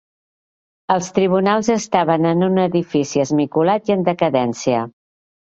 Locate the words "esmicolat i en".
3.25-4.09